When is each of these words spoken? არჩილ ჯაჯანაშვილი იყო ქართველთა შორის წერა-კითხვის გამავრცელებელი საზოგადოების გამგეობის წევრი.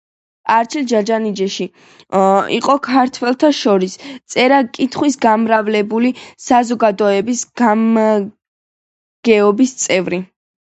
არჩილ 0.51 0.85
ჯაჯანაშვილი 0.91 1.65
იყო 2.55 2.75
ქართველთა 2.87 3.51
შორის 3.57 3.97
წერა-კითხვის 4.35 5.19
გამავრცელებელი 5.27 6.11
საზოგადოების 6.47 7.45
გამგეობის 7.65 9.77
წევრი. 9.85 10.23